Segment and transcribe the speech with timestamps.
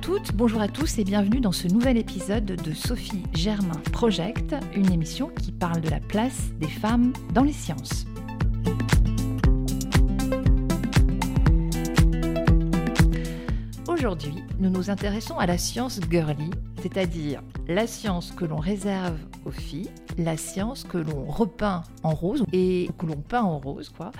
[0.00, 4.90] toutes, bonjour à tous et bienvenue dans ce nouvel épisode de Sophie Germain Project, une
[4.92, 8.06] émission qui parle de la place des femmes dans les sciences.
[13.88, 16.50] Aujourd'hui, nous nous intéressons à la science girly,
[16.80, 22.44] c'est-à-dire la science que l'on réserve aux filles, la science que l'on repeint en rose
[22.52, 24.10] et que l'on peint en rose, quoi.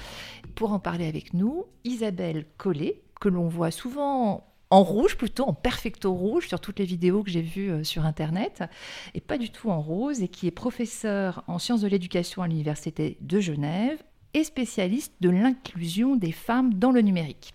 [0.55, 5.53] Pour en parler avec nous, Isabelle Collet, que l'on voit souvent en rouge plutôt, en
[5.53, 8.65] perfecto rouge sur toutes les vidéos que j'ai vues euh, sur Internet,
[9.13, 12.49] et pas du tout en rose, et qui est professeur en sciences de l'éducation à
[12.49, 17.53] l'Université de Genève et spécialiste de l'inclusion des femmes dans le numérique.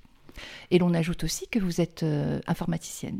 [0.69, 3.19] Et l'on ajoute aussi que vous êtes euh, informaticienne.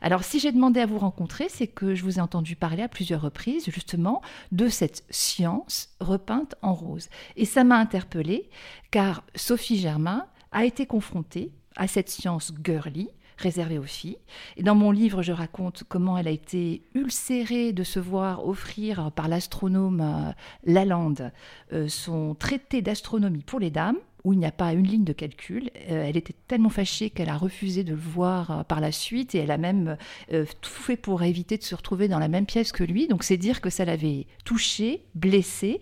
[0.00, 2.88] Alors si j'ai demandé à vous rencontrer, c'est que je vous ai entendu parler à
[2.88, 4.20] plusieurs reprises justement
[4.50, 7.08] de cette science repeinte en rose.
[7.36, 8.50] Et ça m'a interpellée
[8.90, 13.08] car Sophie Germain a été confrontée à cette science girly,
[13.42, 14.18] réservée aux filles.
[14.56, 19.10] Et dans mon livre, je raconte comment elle a été ulcérée de se voir offrir
[19.12, 20.32] par l'astronome euh,
[20.64, 21.32] Lalande
[21.72, 25.12] euh, son traité d'astronomie pour les dames où il n'y a pas une ligne de
[25.12, 25.70] calcul.
[25.90, 29.38] Euh, elle était tellement fâchée qu'elle a refusé de le voir par la suite et
[29.38, 29.96] elle a même
[30.28, 33.08] tout fait pour éviter de se retrouver dans la même pièce que lui.
[33.08, 35.80] Donc c'est dire que ça l'avait touchée, blessée.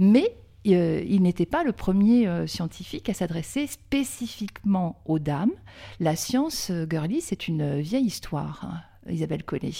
[0.00, 0.34] Mais
[0.72, 5.52] il n'était pas le premier euh, scientifique à s'adresser spécifiquement aux dames.
[6.00, 8.64] La science euh, girly, c'est une vieille histoire.
[8.64, 9.70] Hein, Isabelle Collet.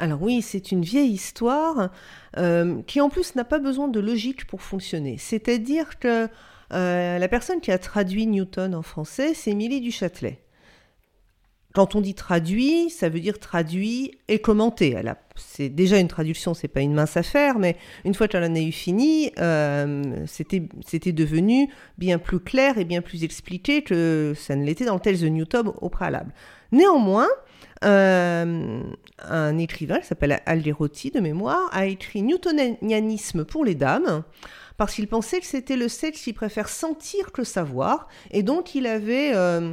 [0.00, 1.90] Alors oui, c'est une vieille histoire
[2.88, 5.18] qui en plus n'a pas besoin de logique pour fonctionner.
[5.18, 6.26] C'est-à-dire que
[6.72, 10.42] la personne qui a traduit Newton en français, c'est Émilie du Châtelet.
[11.72, 14.96] Quand on dit traduit, ça veut dire traduit et commenté.
[15.36, 18.60] C'est déjà une traduction, c'est pas une mince affaire, mais une fois qu'elle en a
[18.60, 24.64] eu fini, euh, c'était devenu bien plus clair et bien plus expliqué que ça ne
[24.64, 26.32] l'était dans le texte de Newton au préalable.
[26.72, 27.28] Néanmoins,
[27.84, 28.82] euh,
[29.18, 34.22] un écrivain qui s'appelle Alderotti de mémoire a écrit Newtonianisme pour les dames
[34.76, 38.86] parce qu'il pensait que c'était le sexe qui préfère sentir que savoir et donc il
[38.86, 39.72] avait euh,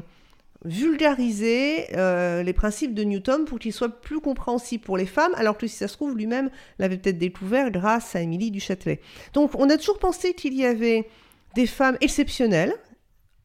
[0.66, 5.58] vulgariser euh, les principes de Newton pour qu'ils soient plus compréhensibles pour les femmes, alors
[5.58, 6.50] que si ça se trouve, lui-même
[6.80, 9.00] l'avait peut-être découvert grâce à Émilie du Châtelet.
[9.34, 11.08] Donc on a toujours pensé qu'il y avait
[11.56, 12.74] des femmes exceptionnelles,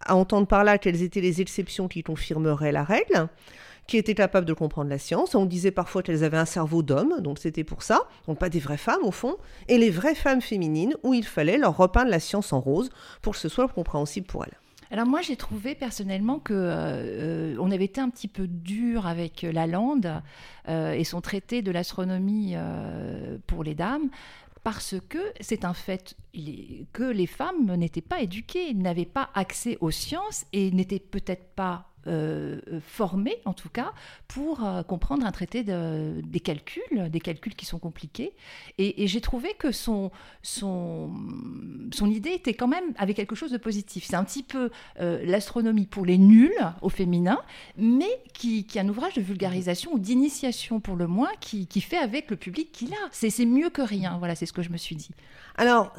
[0.00, 3.28] à entendre par là quelles étaient les exceptions qui confirmeraient la règle,
[3.86, 5.34] qui étaient capables de comprendre la science.
[5.34, 8.58] On disait parfois qu'elles avaient un cerveau d'homme, donc c'était pour ça, donc pas des
[8.58, 9.36] vraies femmes au fond,
[9.68, 12.90] et les vraies femmes féminines où il fallait leur repeindre la science en rose
[13.22, 14.58] pour que ce soit compréhensible pour elles.
[14.94, 19.42] Alors moi j'ai trouvé personnellement que euh, on avait été un petit peu dur avec
[19.42, 20.22] Lalande
[20.68, 24.08] euh, et son traité de l'astronomie euh, pour les dames
[24.62, 26.14] parce que c'est un fait
[26.92, 31.93] que les femmes n'étaient pas éduquées, n'avaient pas accès aux sciences et n'étaient peut-être pas
[32.06, 33.92] euh, formés, en tout cas,
[34.28, 38.32] pour euh, comprendre un traité de, des calculs, des calculs qui sont compliqués.
[38.78, 40.10] Et, j'ai trouvé que son,
[40.42, 41.12] son,
[41.92, 44.04] son idée était quand même avec quelque chose de positif.
[44.04, 44.70] C'est un petit peu
[45.00, 47.40] euh, l'astronomie pour les nuls au féminin,
[47.76, 51.80] mais qui, qui est un ouvrage de vulgarisation ou d'initiation pour le moins, qui, qui
[51.80, 53.08] fait avec le public qu'il a.
[53.12, 54.18] C'est mieux que rien.
[54.18, 55.10] Voilà, c'est ce que je me suis dit.
[55.56, 55.92] Alors,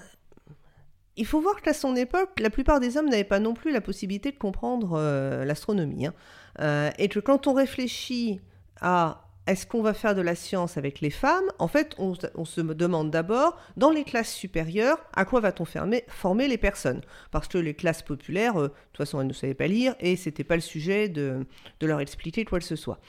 [1.18, 3.82] il faut voir qu'à son époque, la plupart des hommes n'avaient pas non plus la
[3.82, 6.08] possibilité de comprendre euh, l'astronomie.
[6.08, 6.14] Hein.
[6.60, 8.42] Euh, et que quand on réfléchit
[8.82, 12.62] à est-ce qu'on va faire de la science avec les femmes En fait, on, se
[12.62, 15.66] demande d'abord, dans les classes supérieures, à quoi va-t-on
[16.08, 17.02] former les personnes?
[17.30, 20.16] Parce que les classes populaires, euh, de toute façon, elles ne savaient pas lire et
[20.16, 21.46] c'était pas le sujet de,
[21.82, 23.00] leur expliquer quoi que ce soit.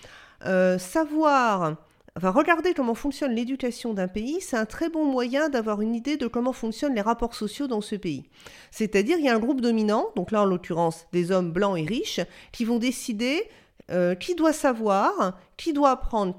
[0.78, 1.77] savoir
[2.16, 6.16] Enfin, regarder comment fonctionne l'éducation d'un pays, c'est un très bon moyen d'avoir une idée
[6.16, 8.25] de comment fonctionnent les rapports sociaux dans ce pays.
[8.71, 11.84] C'est-à-dire, il y a un groupe dominant, donc là en l'occurrence des hommes blancs et
[11.84, 12.21] riches,
[12.53, 13.47] qui vont décider
[13.93, 16.37] euh, qui doit savoir, qui doit apprendre,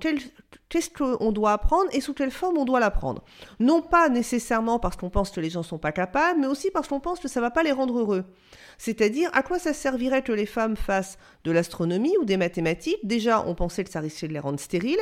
[0.68, 3.24] qu'est-ce qu'on doit apprendre et sous quelle forme on doit l'apprendre.
[3.62, 6.72] Non pas nécessairement parce qu'on pense que les gens ne sont pas capables, mais aussi
[6.72, 8.26] parce qu'on pense que ça ne va pas les rendre heureux.
[8.78, 13.00] C'est-à-dire, à quoi ça servirait que les femmes fassent de l'astronomie ou des mathématiques?
[13.06, 15.00] Déjà, on pensait que ça risquait de les rendre stériles.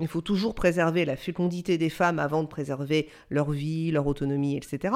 [0.00, 4.56] Il faut toujours préserver la fécondité des femmes avant de préserver leur vie, leur autonomie,
[4.56, 4.94] etc.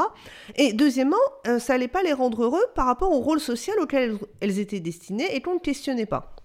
[0.57, 1.17] Et deuxièmement,
[1.49, 4.81] euh, ça n'allait pas les rendre heureux par rapport au rôle social auquel elles étaient
[4.81, 6.37] destinées et qu'on ne questionnait pas.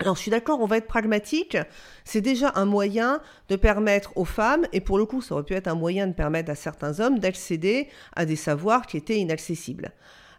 [0.00, 1.56] Alors je suis d'accord, on va être pragmatique.
[2.04, 5.54] C'est déjà un moyen de permettre aux femmes, et pour le coup ça aurait pu
[5.54, 9.92] être un moyen de permettre à certains hommes d'accéder à des savoirs qui étaient inaccessibles.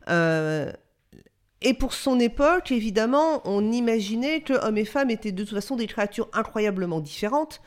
[0.10, 0.72] Euh,
[1.62, 5.76] et pour son époque, évidemment, on imaginait que hommes et femmes étaient de toute façon
[5.76, 7.62] des créatures incroyablement différentes,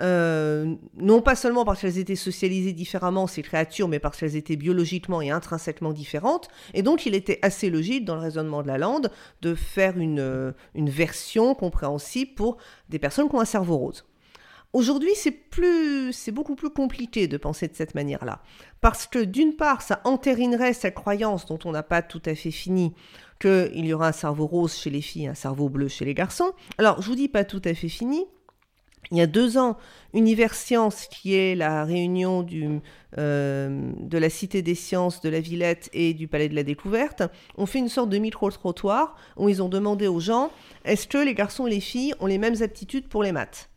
[0.00, 4.56] euh, non pas seulement parce qu'elles étaient socialisées différemment, ces créatures, mais parce qu'elles étaient
[4.56, 6.48] biologiquement et intrinsèquement différentes.
[6.72, 9.10] Et donc, il était assez logique, dans le raisonnement de la lande,
[9.42, 12.56] de faire une, euh, une version compréhensible pour
[12.88, 14.04] des personnes qui ont un cerveau rose.
[14.72, 18.40] Aujourd'hui, c'est plus, c'est beaucoup plus compliqué de penser de cette manière-là,
[18.80, 22.50] parce que d'une part, ça entérinerait cette croyance dont on n'a pas tout à fait
[22.50, 22.94] fini,
[23.42, 26.52] qu'il y aura un cerveau rose chez les filles, un cerveau bleu chez les garçons.
[26.78, 28.24] Alors, je vous dis pas tout à fait fini.
[29.10, 29.76] Il y a deux ans,
[30.14, 32.46] Univers Science, qui est la réunion
[33.18, 37.24] euh, de la Cité des Sciences, de la Villette et du Palais de la Découverte,
[37.58, 40.50] ont fait une sorte de micro-trottoir où ils ont demandé aux gens
[40.84, 43.70] est-ce que les garçons et les filles ont les mêmes aptitudes pour les maths?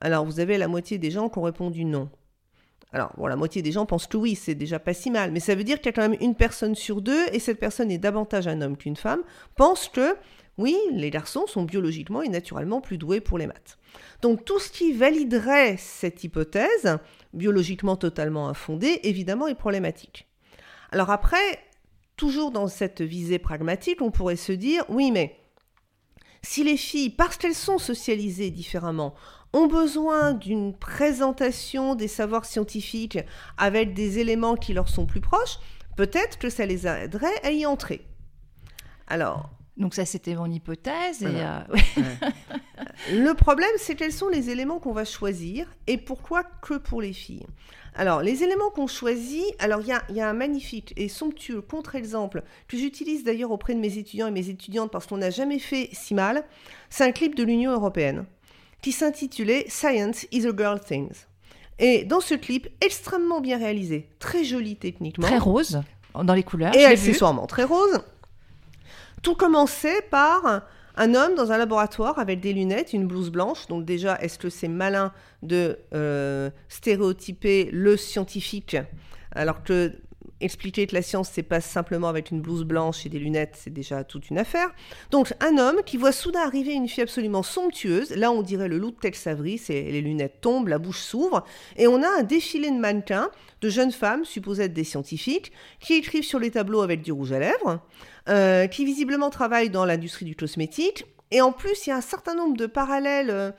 [0.00, 2.08] Alors, vous avez la moitié des gens qui ont répondu non.
[2.92, 5.40] Alors, bon, la moitié des gens pensent que oui, c'est déjà pas si mal, mais
[5.40, 7.90] ça veut dire qu'il y a quand même une personne sur deux, et cette personne
[7.90, 9.22] est davantage un homme qu'une femme,
[9.56, 10.14] pense que
[10.58, 13.78] oui, les garçons sont biologiquement et naturellement plus doués pour les maths.
[14.20, 16.98] Donc tout ce qui validerait cette hypothèse,
[17.32, 20.28] biologiquement totalement infondée, évidemment est problématique.
[20.90, 21.58] Alors après,
[22.16, 25.38] toujours dans cette visée pragmatique, on pourrait se dire, oui, mais
[26.42, 29.14] si les filles, parce qu'elles sont socialisées différemment,
[29.52, 33.18] ont besoin d'une présentation des savoirs scientifiques
[33.58, 35.58] avec des éléments qui leur sont plus proches,
[35.96, 38.06] peut-être que ça les aiderait à y entrer.
[39.06, 39.50] Alors.
[39.78, 41.22] Donc ça, c'était mon hypothèse.
[41.22, 41.60] Euh,
[43.10, 47.14] Le problème, c'est quels sont les éléments qu'on va choisir et pourquoi que pour les
[47.14, 47.46] filles.
[47.94, 52.42] Alors, les éléments qu'on choisit, alors il y, y a, un magnifique et somptueux contre-exemple
[52.68, 55.88] que j'utilise d'ailleurs auprès de mes étudiants et mes étudiantes parce qu'on n'a jamais fait
[55.92, 56.44] si mal.
[56.90, 58.26] C'est un clip de l'Union européenne
[58.82, 61.26] qui s'intitulait Science is a Girl Things.
[61.78, 65.26] Et dans ce clip, extrêmement bien réalisé, très joli techniquement.
[65.26, 65.80] Très rose,
[66.14, 66.76] dans les couleurs.
[66.76, 68.00] Et accessoirement très rose.
[69.22, 70.64] Tout commençait par
[70.96, 73.66] un homme dans un laboratoire avec des lunettes, une blouse blanche.
[73.68, 75.12] Donc déjà, est-ce que c'est malin
[75.42, 78.76] de euh, stéréotyper le scientifique
[79.34, 79.94] alors que
[80.42, 83.72] expliquer que la science, c'est pas simplement avec une blouse blanche et des lunettes, c'est
[83.72, 84.72] déjà toute une affaire.
[85.10, 88.10] Donc, un homme qui voit soudain arriver une fille absolument somptueuse.
[88.10, 91.44] Là, on dirait le loup de Tex Avery, les lunettes tombent, la bouche s'ouvre,
[91.76, 93.30] et on a un défilé de mannequins,
[93.60, 97.32] de jeunes femmes, supposées être des scientifiques, qui écrivent sur les tableaux avec du rouge
[97.32, 97.80] à lèvres,
[98.28, 101.06] euh, qui visiblement travaillent dans l'industrie du cosmétique.
[101.30, 103.54] Et en plus, il y a un certain nombre de parallèles.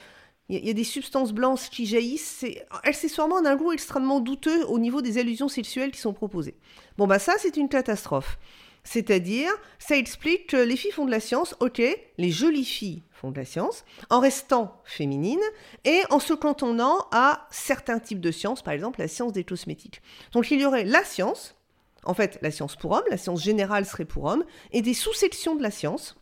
[0.50, 2.46] Il y, a des substances blanches qui jaillissent.
[2.84, 6.56] Accessoirement d'un goût extrêmement douteux au niveau des allusions sexuelles qui sont proposées.
[6.98, 8.38] Bon, bah ça, c'est une catastrophe.
[8.84, 9.50] C'est-à-dire,
[9.80, 11.82] ça explique que les filles font de la science, ok,
[12.18, 15.40] les jolies filles font de la science, en restant féminines
[15.86, 20.02] et en se cantonnant à certains types de sciences, par exemple la science des cosmétiques.
[20.34, 21.56] Donc il y aurait la science,
[22.04, 24.44] en fait la science pour hommes, la science générale serait pour hommes,
[24.74, 26.18] et des sous-sections de la science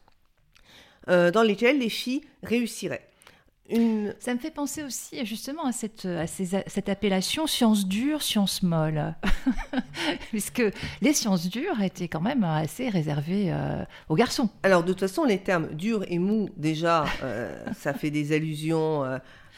[1.09, 3.10] euh, dans lesquelles les filles réussiraient.
[4.19, 9.15] Ça me fait penser aussi justement à cette, à cette appellation science dure, science molle.
[10.29, 10.63] Puisque
[11.01, 14.49] les sciences dures étaient quand même assez réservées euh, aux garçons.
[14.63, 19.03] Alors de toute façon, les termes dur et mou, déjà, euh, ça fait des allusions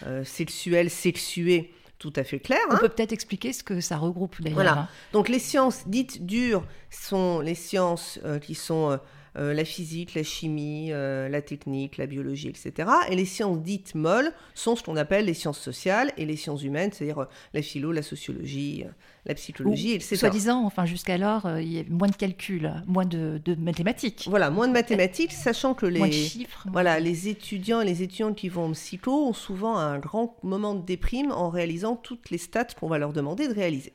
[0.05, 2.59] euh, sexuelles, sexuées tout à fait claires.
[2.69, 2.79] On hein.
[2.81, 4.55] peut peut-être expliquer ce que ça regroupe d'ailleurs.
[4.55, 4.73] Voilà.
[4.73, 4.87] Hein.
[5.13, 8.97] Donc les sciences dites dures sont les sciences qui sont euh,
[9.35, 12.89] la physique, la chimie, euh, la technique, la biologie, etc.
[13.09, 16.63] Et les sciences dites molles sont ce qu'on appelle les sciences sociales et les sciences
[16.63, 18.85] humaines, c'est-à-dire euh, la philo, la sociologie,
[19.25, 20.17] la psychologie, etc.
[20.17, 24.25] Soi-disant, enfin jusqu'alors, il y a moins de calculs, moins de, mathématiques.
[24.29, 28.49] Voilà, moins de mathématiques, sachant que les, chiffres, voilà, les étudiants et les étudiantes qui
[28.49, 32.65] vont en psycho ont souvent un grand moment de déprime en réalisant toutes les stats
[32.79, 33.93] qu'on va leur demander de réaliser.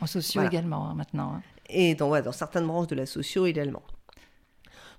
[0.00, 1.32] En socio également, hein, maintenant.
[1.36, 1.42] Hein.
[1.68, 3.82] Et dans, dans certaines branches de la socio également.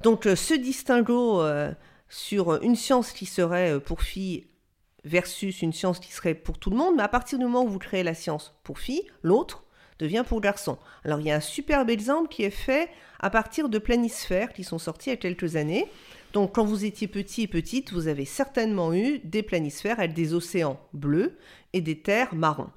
[0.01, 1.73] Donc euh, ce distinguo euh,
[2.09, 4.47] sur une science qui serait euh, pour filles
[5.03, 7.69] versus une science qui serait pour tout le monde, mais à partir du moment où
[7.69, 9.63] vous créez la science pour filles, l'autre
[9.99, 10.77] devient pour garçons.
[11.03, 12.89] Alors il y a un superbe exemple qui est fait
[13.19, 15.87] à partir de planisphères qui sont sortis il y a quelques années.
[16.33, 20.33] Donc quand vous étiez petit et petite, vous avez certainement eu des planisphères avec des
[20.33, 21.37] océans bleus
[21.73, 22.69] et des terres marrons.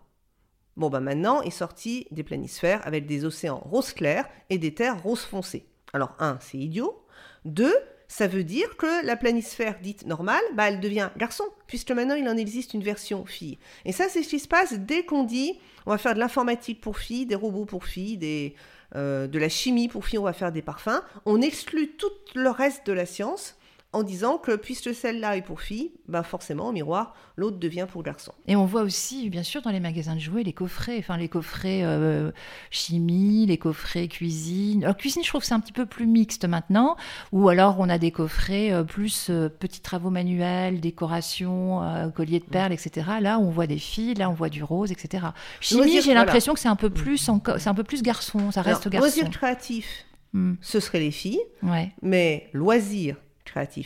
[0.77, 5.03] Bon bah maintenant est sorti des planisphères avec des océans rose clair et des terres
[5.03, 5.67] rose foncé.
[5.93, 7.03] Alors un, c'est idiot.
[7.45, 7.75] Deux,
[8.09, 12.29] ça veut dire que la planisphère dite normale, bah, elle devient garçon, puisque maintenant il
[12.29, 13.59] en existe une version fille.
[13.85, 16.81] Et ça, c'est ce qui se passe dès qu'on dit on va faire de l'informatique
[16.81, 18.55] pour filles, des robots pour filles, des,
[18.97, 21.03] euh, de la chimie pour filles, on va faire des parfums.
[21.25, 23.57] On exclut tout le reste de la science
[23.93, 28.05] en disant que puisque celle-là est pour fille, bah forcément, au miroir, l'autre devient pour
[28.05, 28.33] garçon.
[28.47, 31.29] Et on voit aussi, bien sûr, dans les magasins de jouets, les coffrets, enfin les
[31.29, 32.31] coffrets euh,
[32.71, 34.85] chimie, les coffrets cuisine.
[34.85, 36.97] Alors cuisine, je trouve que c'est un petit peu plus mixte maintenant,
[37.33, 41.81] ou alors on a des coffrets euh, plus euh, petits travaux manuels, décoration,
[42.15, 43.09] colliers de perles, etc.
[43.21, 45.27] Là, on voit des filles, là, on voit du rose, etc.
[45.61, 48.89] Chimie, j'ai l'impression que c'est un peu plus, c'est un peu plus garçon, ça reste
[48.89, 49.07] garçon.
[49.07, 50.55] Loisir créatif, hmm.
[50.61, 51.93] ce serait les filles, ouais.
[52.03, 53.17] mais loisir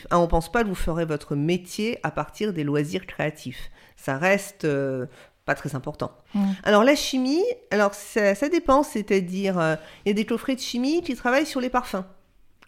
[0.09, 3.71] Ah, on pense pas que vous ferez votre métier à partir des loisirs créatifs.
[3.95, 5.05] Ça reste euh,
[5.45, 6.11] pas très important.
[6.63, 11.01] Alors la chimie, alors ça, dépend, c'est-à-dire euh, il y a des coffrets de chimie
[11.01, 12.03] qui travaillent sur les parfums.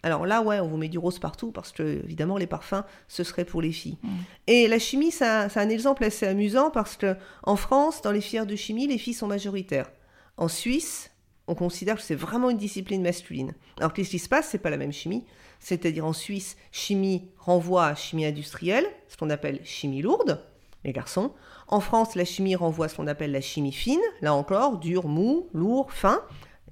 [0.04, 3.24] Alors là, ouais, on vous met du rose partout parce que, évidemment, les parfums, ce
[3.24, 3.98] serait pour les filles.
[4.46, 8.46] Et la chimie, c'est un exemple assez amusant parce que en France, dans les filières
[8.46, 9.90] de chimie, les filles sont majoritaires.
[10.36, 11.10] En Suisse,
[11.48, 13.54] on considère que c'est vraiment une discipline masculine.
[13.78, 14.48] Alors qu'est-ce qui se passe?
[14.50, 15.24] C'est pas la même chimie
[15.60, 20.40] c'est-à-dire en Suisse, chimie renvoie à chimie industrielle, ce qu'on appelle chimie lourde,
[20.84, 21.32] les garçons.
[21.66, 25.08] En France, la chimie renvoie à ce qu'on appelle la chimie fine, là encore, dur,
[25.08, 26.22] mou, lourd, fin,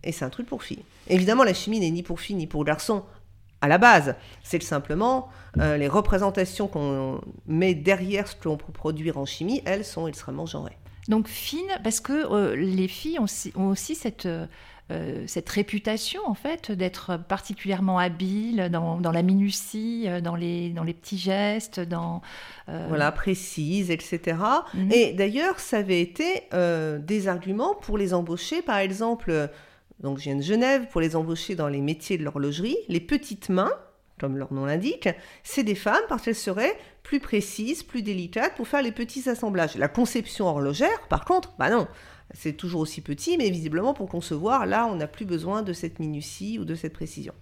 [0.04, 0.84] et c'est un truc pour filles.
[1.08, 3.04] Évidemment, la chimie n'est ni pour filles ni pour garçons
[3.60, 4.14] à la base.
[4.42, 5.28] C'est simplement
[5.58, 10.06] euh, les représentations qu'on met derrière ce que l'on peut produire en chimie, elles sont
[10.06, 10.76] extrêmement genrées.
[11.08, 14.26] Donc fine, parce que euh, les filles ont, aussi cette...
[14.26, 14.46] Euh,
[14.92, 20.84] euh, cette réputation en fait d'être particulièrement habile dans, la minutie, euh, dans les, dans
[20.84, 22.22] les petits gestes, dans
[22.68, 24.38] euh, voilà précise, etc.
[24.74, 24.92] Mhm.
[24.92, 29.50] Et d'ailleurs, ça avait été des arguments pour les embaucher, par exemple.
[30.00, 32.76] Donc, je viens de Genève pour les embaucher dans les métiers de l'horlogerie.
[32.88, 33.72] Les petites mains,
[34.20, 35.08] comme leur nom l'indique,
[35.42, 39.76] c'est des femmes parce qu'elles seraient plus précises, plus délicates pour faire les petits assemblages.
[39.76, 41.88] La conception horlogère, par contre, bah non,
[42.32, 45.98] c'est toujours aussi petit, mais visiblement pour concevoir, là, on n'a plus besoin de cette
[45.98, 47.32] minutie ou de cette précision.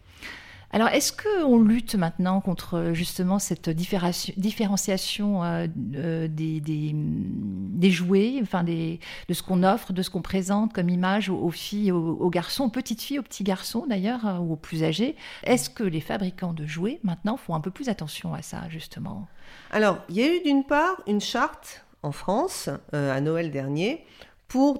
[0.74, 8.98] Alors, est-ce qu'on lutte maintenant contre justement cette différenciation euh, euh, des, jouets, enfin des,
[9.28, 12.64] de ce qu'on offre, de ce qu'on présente comme image aux, filles, aux, aux, garçons,
[12.64, 15.14] aux petites filles, aux petits garçons d'ailleurs, euh, ou aux plus âgés?
[15.44, 19.28] Est-ce que les fabricants de jouets maintenant font un peu plus attention à ça justement?
[19.70, 24.04] Alors, il y a eu d'une part une charte en France à Noël dernier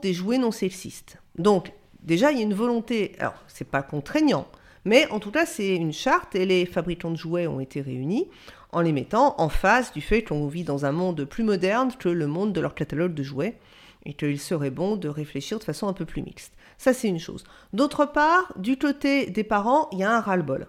[0.00, 1.18] des jouets non sexistes.
[1.36, 4.46] Donc, déjà, il y a une volonté, alors, c'est pas contraignant,
[4.84, 8.28] mais en tout cas, c'est une charte et les fabricants de jouets ont été réunis
[8.72, 12.08] en les mettant en face du fait qu'on vit dans un monde plus moderne que
[12.08, 13.58] le monde de leur catalogue de jouets
[14.04, 16.52] et qu'il serait bon de réfléchir de façon un peu plus mixte.
[16.76, 17.44] Ça, c'est une chose.
[17.72, 20.66] D'autre part, du côté des parents, il y a un ras-le-bol.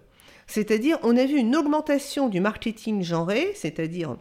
[0.48, 4.16] C'est-à-dire, on a vu une augmentation du marketing genré, c'est-à-dire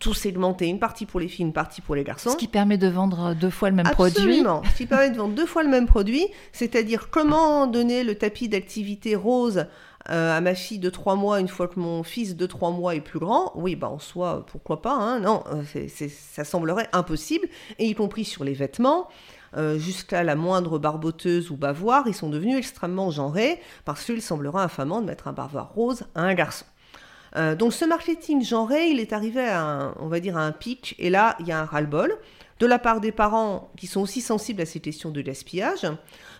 [0.00, 2.30] tout segmenté, une partie pour les filles, une partie pour les garçons.
[2.30, 4.16] Ce qui permet de vendre deux fois le même produit.
[4.16, 8.16] Absolument, ce qui permet de vendre deux fois le même produit, c'est-à-dire comment donner le
[8.16, 9.66] tapis d'activité rose
[10.08, 12.94] euh, à ma fille de trois mois une fois que mon fils de trois mois
[12.94, 13.52] est plus grand.
[13.54, 18.24] Oui, bah en soi, pourquoi pas, hein non, euh, ça semblerait impossible, et y compris
[18.24, 19.08] sur les vêtements.
[19.56, 24.62] Euh, jusqu'à la moindre barboteuse ou bavoir, ils sont devenus extrêmement genrés parce qu'il semblerait
[24.62, 26.66] infamant de mettre un bavoir rose à un garçon.
[27.36, 30.52] Euh, donc ce marketing genré, il est arrivé à un, on va dire à un
[30.52, 32.18] pic, et là, il y a un ras-le-bol
[32.58, 35.86] de la part des parents qui sont aussi sensibles à ces questions de gaspillage,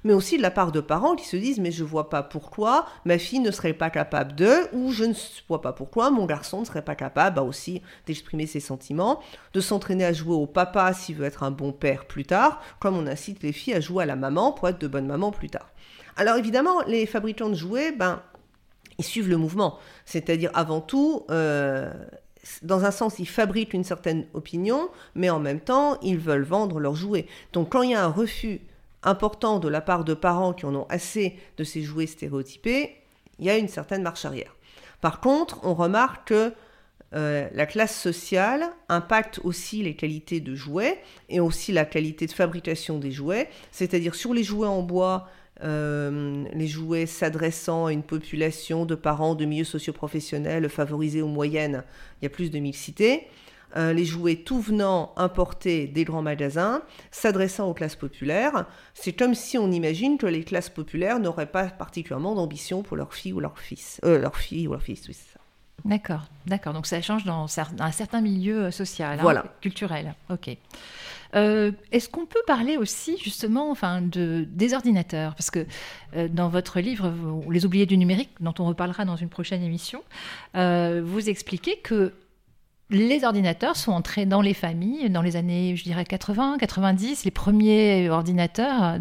[0.02, 2.86] mais aussi de la part de parents qui se disent mais je vois pas pourquoi
[3.04, 5.14] ma fille ne serait pas capable de, ou je ne
[5.48, 9.20] vois pas pourquoi mon garçon ne serait pas capable bah, aussi d'exprimer ses sentiments,
[9.52, 12.96] de s'entraîner à jouer au papa s'il veut être un bon père plus tard, comme
[12.96, 15.50] on incite les filles à jouer à la maman pour être de bonnes mamans plus
[15.50, 15.68] tard.
[16.16, 18.22] Alors évidemment, les fabricants de jouets, ben,
[18.98, 19.78] ils suivent le mouvement.
[20.04, 21.92] C'est-à-dire, avant tout, euh,
[22.62, 26.80] dans un sens, ils fabriquent une certaine opinion, mais en même temps, ils veulent vendre
[26.80, 27.26] leurs jouets.
[27.52, 28.60] Donc, quand il y a un refus
[29.02, 32.96] important de la part de parents qui en ont assez de ces jouets stéréotypés,
[33.38, 34.56] il y a une certaine marche arrière.
[35.00, 36.52] Par contre, on remarque que
[37.14, 42.32] euh, la classe sociale impacte aussi les qualités de jouets et aussi la qualité de
[42.32, 43.48] fabrication des jouets.
[43.70, 45.28] C'est-à-dire sur les jouets en bois,
[45.62, 51.82] euh, les jouets s'adressant à une population de parents de milieux socioprofessionnels favorisés aux moyennes,
[52.20, 53.26] il y a plus de mixité.
[53.76, 58.66] Euh, les jouets tout venant importés des grands magasins, s'adressant aux classes populaires.
[58.94, 63.12] C'est comme si on imagine que les classes populaires n'auraient pas particulièrement d'ambition pour leur
[63.12, 64.00] fille ou leur fils.
[64.04, 65.16] Euh, leur fille ou leur fils, oui,
[65.84, 66.72] D'accord, d'accord.
[66.72, 67.46] Donc ça change dans
[67.78, 70.14] un certain milieu social, hein, culturel.
[70.30, 70.56] Ok.
[71.34, 75.34] Euh, est-ce qu'on peut parler aussi justement enfin, de, des ordinateurs?
[75.34, 75.66] Parce que
[76.16, 77.12] euh, dans votre livre,
[77.50, 80.02] Les oubliés du numérique, dont on reparlera dans une prochaine émission,
[80.56, 82.14] euh, vous expliquez que
[82.90, 87.24] les ordinateurs sont entrés dans les familles dans les années, je dirais, 80, 90.
[87.24, 88.98] Les premiers ordinateurs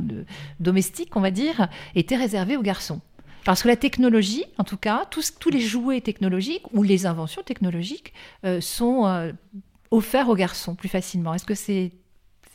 [0.59, 2.99] domestiques, on va dire, étaient réservés aux garçons.
[3.43, 7.43] Parce que la technologie, en tout cas, tous, tous les jouets technologiques ou les inventions
[7.43, 8.11] technologiques
[8.59, 9.31] sont
[9.91, 11.35] offerts aux garçons plus facilement.
[11.35, 11.91] Est-ce que c'est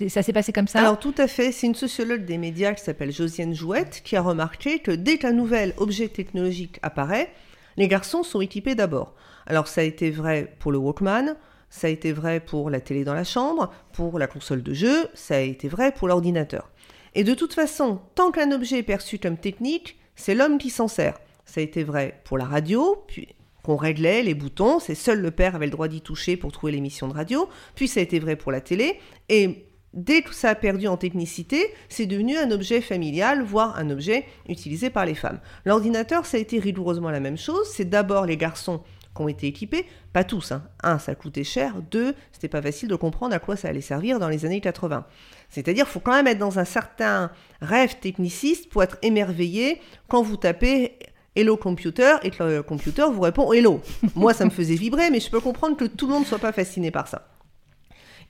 [0.09, 0.79] ça s'est passé comme ça?
[0.81, 4.23] Alors tout à fait, c'est une sociologue des médias qui s'appelle Josiane Jouette qui a
[4.23, 7.33] remarqué que dès qu'un nouvel objet technologique apparaît,
[7.77, 9.15] les garçons sont équipés d'abord.
[9.47, 11.37] Alors ça a été vrai pour le Walkman,
[11.69, 15.09] ça a été vrai pour la télé dans la chambre, pour la console de jeu,
[15.15, 16.71] ça a été vrai pour l'ordinateur.
[17.15, 20.89] Et de toute façon, tant qu'un objet est perçu comme technique, c'est l'homme qui s'en
[20.89, 21.19] sert.
[21.45, 23.29] Ça a été vrai pour la radio, puis
[23.63, 26.73] qu'on réglait les boutons, c'est seul le père avait le droit d'y toucher pour trouver
[26.73, 30.51] l'émission de radio, puis ça a été vrai pour la télé, et dès que ça
[30.51, 35.15] a perdu en technicité, c'est devenu un objet familial, voire un objet utilisé par les
[35.15, 35.41] femmes.
[35.65, 38.83] L'ordinateur, ça a été rigoureusement la même chose, c'est d'abord les garçons
[39.15, 40.53] qui ont été équipés, pas tous.
[40.53, 40.63] Hein.
[40.83, 41.75] Un, ça coûtait cher.
[41.91, 45.05] Deux, c'était pas facile de comprendre à quoi ça allait servir dans les années 80.
[45.49, 50.37] C'est-à-dire, faut quand même être dans un certain rêve techniciste pour être émerveillé quand vous
[50.37, 50.99] tapez
[51.35, 53.81] Hello Computer et que le computer vous répond Hello.
[54.15, 56.39] Moi, ça me faisait vibrer, mais je peux comprendre que tout le monde ne soit
[56.39, 57.27] pas fasciné par ça.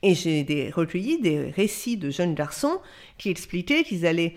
[0.02, 2.80] Et j'ai recueilli des récits de jeunes garçons
[3.19, 4.35] qui expliquaient qu'ils allaient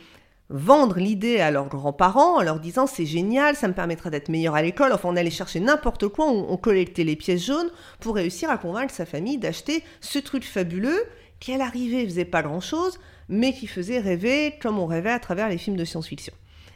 [0.49, 4.55] vendre l'idée à leurs grands-parents en leur disant c'est génial, ça me permettra d'être meilleur
[4.55, 4.91] à l'école.
[4.91, 8.93] Enfin, on allait chercher n'importe quoi, on, collectait les pièces jaunes pour réussir à convaincre
[8.93, 11.03] sa famille d'acheter ce truc fabuleux
[11.39, 15.49] qui, à l'arrivée, faisait pas grand-chose, mais qui faisait rêver comme on rêvait à travers
[15.49, 16.33] les films de science-fiction.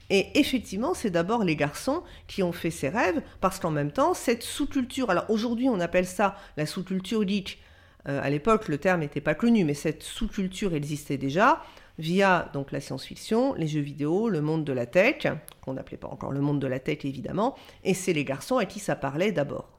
[0.10, 4.13] Et effectivement, c'est d'abord les garçons qui ont fait ces rêves, parce qu'en même temps,
[4.13, 7.60] cette sous-culture, alors aujourd'hui on appelle ça la sous-culture geek,
[8.07, 11.61] euh, à l'époque le terme n'était pas connu, mais cette sous-culture existait déjà,
[11.99, 15.27] via donc la science-fiction, les jeux vidéo, le monde de la tech,
[15.61, 18.65] qu'on n'appelait pas encore le monde de la tech évidemment, et c'est les garçons à
[18.65, 19.77] qui ça parlait d'abord.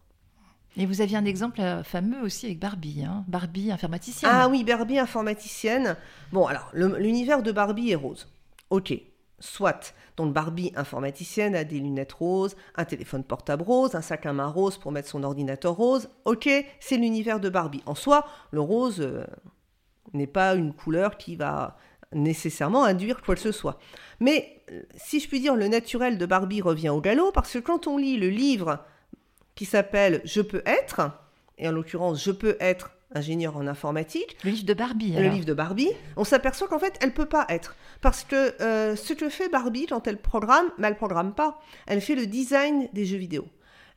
[0.77, 4.31] Et vous aviez un exemple euh, fameux aussi avec Barbie, hein Barbie informaticienne.
[4.33, 5.97] Ah oui, Barbie informaticienne.
[6.33, 8.29] Bon, alors, l'univers de Barbie est rose.
[8.71, 8.95] Ok,
[9.41, 9.95] soit.
[10.17, 14.49] Donc Barbie informaticienne a des lunettes roses, un téléphone portable rose, un sac à main
[14.49, 16.09] rose pour mettre son ordinateur rose.
[16.25, 16.49] Ok,
[16.81, 17.83] c'est l'univers de Barbie.
[17.87, 19.25] En soi, le rose euh,
[20.13, 21.77] n'est pas une couleur qui va
[22.13, 23.79] nécessairement induire quoi que ce soit.
[24.21, 27.59] Mais euh, si je puis dire, le naturel de Barbie revient au galop parce que
[27.59, 28.85] quand on lit le livre
[29.55, 31.13] qui s'appelle Je peux être,
[31.59, 34.37] et en l'occurrence Je peux être ingénieur en informatique.
[34.45, 35.13] Le livre de Barbie.
[35.13, 35.91] Le livre de Barbie.
[36.17, 37.77] On s'aperçoit qu'en fait, elle peut pas être.
[38.01, 41.61] Parce que euh, ce que fait Barbie quand elle programme, mais elle programme pas.
[41.87, 43.47] Elle fait le design des jeux vidéo.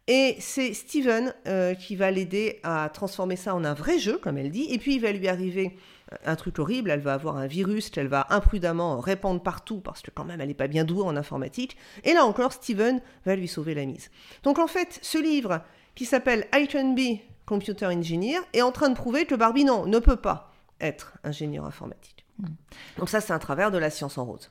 [0.07, 4.37] Et c'est Steven euh, qui va l'aider à transformer ça en un vrai jeu, comme
[4.37, 4.67] elle dit.
[4.71, 5.77] Et puis il va lui arriver
[6.25, 10.11] un truc horrible, elle va avoir un virus qu'elle va imprudemment répandre partout parce que
[10.11, 11.77] quand même elle n'est pas bien douée en informatique.
[12.03, 14.09] Et là encore, Steven va lui sauver la mise.
[14.43, 15.61] Donc en fait, ce livre
[15.95, 17.19] qui s'appelle I Can Be
[17.51, 21.65] Computer Engineer est en train de prouver que Barbie, non, ne peut pas être ingénieur
[21.65, 22.25] informatique.
[22.39, 22.45] Hmm.
[22.97, 24.49] Donc ça, c'est un travers de la science en rose.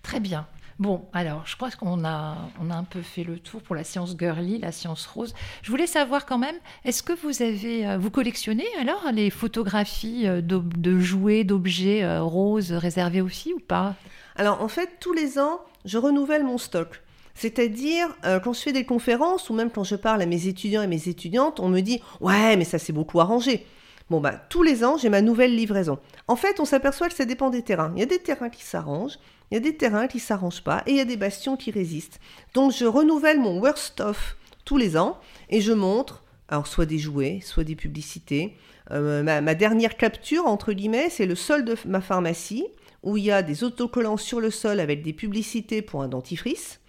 [0.00, 0.46] Très bien.
[0.78, 3.84] Bon, alors, je crois qu'on a, on a un peu fait le tour pour la
[3.84, 5.34] science girly, la science rose.
[5.60, 10.26] Je voulais savoir quand même, est-ce que vous avez, euh, vous collectionnez alors les photographies
[10.26, 13.94] euh, de, jouets, d'objets euh, roses réservés aux filles ou pas?
[14.36, 17.02] Alors, en fait, tous les ans, je renouvelle mon stock.
[17.38, 18.08] C'est-à-dire,
[18.42, 21.08] quand je fais des conférences ou même quand je parle à mes étudiants et mes
[21.08, 23.66] étudiantes, on me dit Ouais, mais ça s'est beaucoup arrangé.
[24.08, 25.98] Bon, bah, tous les ans, j'ai ma nouvelle livraison.
[26.28, 27.92] En fait, on s'aperçoit que ça dépend des terrains.
[27.94, 29.18] Il y a des terrains qui s'arrangent,
[29.50, 31.70] il y a des terrains qui s'arrangent pas et il y a des bastions qui
[31.70, 32.20] résistent.
[32.54, 35.18] Donc je renouvelle mon worst of tous les ans
[35.50, 38.56] et je montre alors soit des jouets, soit des publicités.
[38.92, 42.64] Euh, ma, dernière capture, entre guillemets, c'est le sol de ma pharmacie,
[43.02, 46.80] où il y a des autocollants sur le sol avec des publicités pour un dentifrice.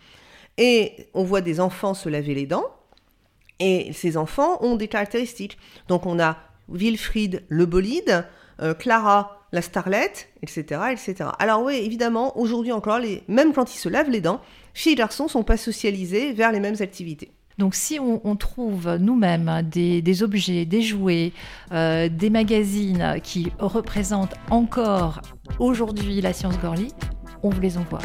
[0.58, 2.66] Et on voit des enfants se laver les dents.
[3.60, 5.58] Et ces enfants ont des caractéristiques.
[5.88, 6.38] Donc on a
[6.70, 8.26] Wilfried le bolide,
[8.62, 11.30] euh, Clara la starlette, etc., etc.
[11.40, 13.24] Alors oui, évidemment, aujourd'hui encore, les...
[13.28, 14.42] même quand ils se lavent les dents,
[14.74, 17.32] filles et garçons sont pas socialisés vers les mêmes activités.
[17.58, 21.32] Donc si on, trouve nous-mêmes des, objets, des jouets,
[21.72, 25.22] euh, des magazines qui représentent encore
[25.58, 26.90] aujourd'hui la science girly,
[27.44, 28.00] on vous les envoie.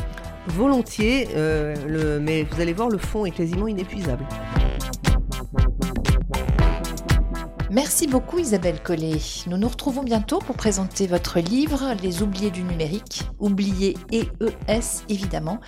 [0.46, 2.20] Volontiers, euh, le...
[2.20, 4.24] mais vous allez voir, le fond est quasiment inépuisable.
[7.72, 9.16] Merci beaucoup Isabelle Collet.
[9.46, 14.28] Nous nous retrouvons bientôt pour présenter votre livre Les oubliés du numérique, oubliés et
[14.68, 15.58] ES évidemment,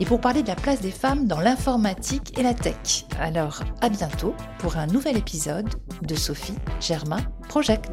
[0.00, 3.06] et pour parler de la place des femmes dans l'informatique et la tech.
[3.20, 5.68] Alors à bientôt pour un nouvel épisode
[6.02, 7.88] de Sophie Germain Project.